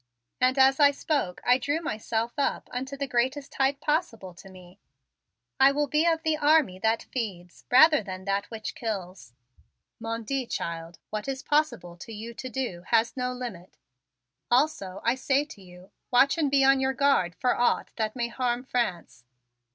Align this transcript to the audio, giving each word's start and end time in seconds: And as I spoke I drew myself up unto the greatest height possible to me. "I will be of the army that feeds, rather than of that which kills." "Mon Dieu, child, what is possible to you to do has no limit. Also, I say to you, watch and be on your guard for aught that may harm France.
And 0.39 0.57
as 0.57 0.79
I 0.79 0.89
spoke 0.89 1.41
I 1.45 1.59
drew 1.59 1.79
myself 1.79 2.33
up 2.35 2.69
unto 2.71 2.97
the 2.97 3.05
greatest 3.05 3.53
height 3.53 3.79
possible 3.79 4.33
to 4.33 4.49
me. 4.49 4.79
"I 5.59 5.71
will 5.71 5.85
be 5.85 6.07
of 6.07 6.23
the 6.23 6.37
army 6.37 6.79
that 6.79 7.03
feeds, 7.13 7.65
rather 7.69 8.01
than 8.01 8.21
of 8.21 8.25
that 8.25 8.45
which 8.49 8.73
kills." 8.73 9.33
"Mon 9.99 10.23
Dieu, 10.23 10.47
child, 10.47 10.97
what 11.11 11.27
is 11.27 11.43
possible 11.43 11.95
to 11.97 12.11
you 12.11 12.33
to 12.33 12.49
do 12.49 12.81
has 12.87 13.15
no 13.15 13.31
limit. 13.31 13.77
Also, 14.49 15.01
I 15.03 15.13
say 15.13 15.45
to 15.45 15.61
you, 15.61 15.91
watch 16.09 16.35
and 16.35 16.49
be 16.49 16.63
on 16.63 16.79
your 16.79 16.93
guard 16.93 17.35
for 17.35 17.55
aught 17.55 17.91
that 17.97 18.15
may 18.15 18.29
harm 18.29 18.63
France. 18.63 19.23